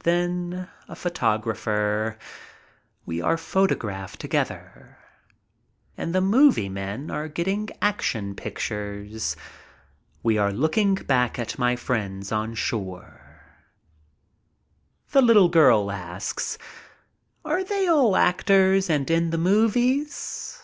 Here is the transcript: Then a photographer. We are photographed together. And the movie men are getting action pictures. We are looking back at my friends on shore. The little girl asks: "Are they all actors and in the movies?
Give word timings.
Then 0.00 0.68
a 0.86 0.94
photographer. 0.94 2.18
We 3.06 3.22
are 3.22 3.38
photographed 3.38 4.20
together. 4.20 4.98
And 5.96 6.14
the 6.14 6.20
movie 6.20 6.68
men 6.68 7.10
are 7.10 7.26
getting 7.26 7.70
action 7.80 8.34
pictures. 8.36 9.34
We 10.22 10.36
are 10.36 10.52
looking 10.52 10.94
back 10.94 11.38
at 11.38 11.58
my 11.58 11.74
friends 11.74 12.30
on 12.30 12.52
shore. 12.54 13.40
The 15.12 15.22
little 15.22 15.48
girl 15.48 15.90
asks: 15.90 16.58
"Are 17.42 17.64
they 17.64 17.86
all 17.88 18.14
actors 18.14 18.90
and 18.90 19.10
in 19.10 19.30
the 19.30 19.38
movies? 19.38 20.60